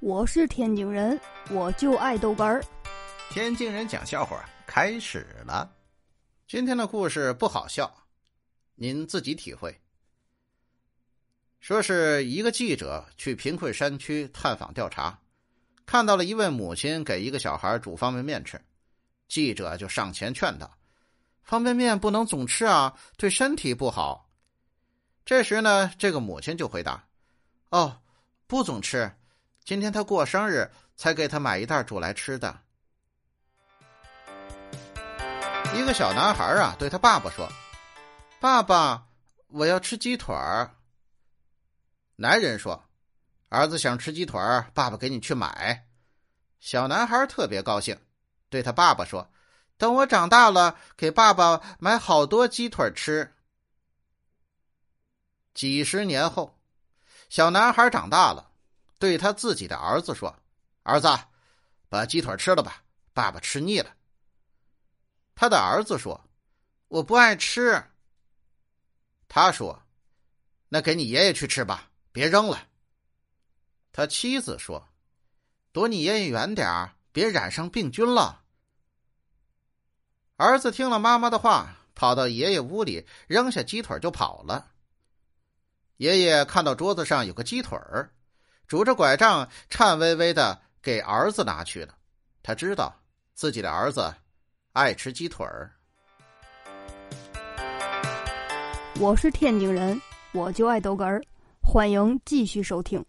[0.00, 1.20] 我是天津人，
[1.50, 2.64] 我就爱豆干儿。
[3.30, 5.68] 天津人讲笑话开始了。
[6.46, 7.92] 今天的故事不好笑，
[8.76, 9.76] 您自己体会。
[11.58, 15.18] 说是一个记者去贫困山区探访调查，
[15.84, 18.60] 看到了一位母亲给一个小孩煮方便面吃，
[19.26, 20.78] 记者就上前劝道
[21.42, 24.30] ：“方便面不能总吃啊，对身体不好。”
[25.26, 27.04] 这时呢，这个母亲就回答
[27.70, 28.00] ：“哦，
[28.46, 29.10] 不总吃。”
[29.68, 32.58] 今天他过生日，才给他买一袋煮来吃的。
[35.74, 37.46] 一个小男孩啊，对他爸爸说
[38.40, 39.08] ：“爸爸，
[39.48, 40.74] 我要吃鸡腿儿。”
[42.16, 42.82] 男人说
[43.50, 45.86] ：“儿子想吃鸡腿儿，爸爸给你去买。”
[46.60, 48.00] 小男孩特别高兴，
[48.48, 49.30] 对他爸爸说
[49.76, 53.34] ：“等我长大了，给爸爸买好多鸡腿吃。”
[55.52, 56.58] 几十年后，
[57.28, 58.47] 小男孩长大了。
[58.98, 60.34] 对他自己的儿子说
[60.82, 61.08] ：“儿子，
[61.88, 63.94] 把鸡腿吃了吧，爸爸吃腻了。”
[65.34, 66.28] 他的儿子说
[66.88, 67.82] ：“我不爱吃。”
[69.28, 69.82] 他说
[70.68, 72.66] ：“那给你爷爷去吃吧，别扔了。”
[73.92, 74.88] 他妻子说
[75.72, 78.42] ：“躲你爷爷远点儿，别染上病菌了。”
[80.36, 84.72] 儿子听了妈妈的话，跑到爷爷屋里，扔下鸡腿就跑了。
[85.96, 88.12] 爷爷看到桌子上有个鸡腿儿。
[88.68, 91.94] 拄着拐杖，颤巍巍的给儿子拿去了。
[92.42, 92.94] 他知道
[93.32, 94.14] 自己的儿子
[94.74, 95.72] 爱吃鸡腿儿。
[99.00, 99.98] 我是天津人，
[100.32, 101.22] 我就爱豆干儿。
[101.62, 103.02] 欢迎继续收听。